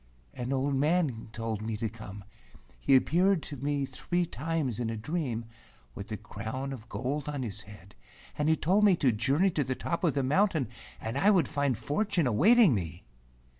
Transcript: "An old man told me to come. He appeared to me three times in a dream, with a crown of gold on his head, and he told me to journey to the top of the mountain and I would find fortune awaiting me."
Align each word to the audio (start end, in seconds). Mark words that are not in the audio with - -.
"An 0.33 0.51
old 0.51 0.73
man 0.73 1.29
told 1.31 1.61
me 1.61 1.77
to 1.77 1.87
come. 1.87 2.23
He 2.79 2.95
appeared 2.95 3.43
to 3.43 3.57
me 3.57 3.85
three 3.85 4.25
times 4.25 4.79
in 4.79 4.89
a 4.89 4.97
dream, 4.97 5.45
with 5.93 6.11
a 6.11 6.17
crown 6.17 6.73
of 6.73 6.89
gold 6.89 7.29
on 7.29 7.43
his 7.43 7.61
head, 7.69 7.93
and 8.35 8.49
he 8.49 8.55
told 8.55 8.83
me 8.83 8.95
to 8.95 9.11
journey 9.11 9.51
to 9.51 9.63
the 9.63 9.75
top 9.75 10.03
of 10.03 10.15
the 10.15 10.23
mountain 10.23 10.69
and 10.99 11.19
I 11.19 11.29
would 11.29 11.47
find 11.47 11.77
fortune 11.77 12.25
awaiting 12.25 12.73
me." 12.73 13.03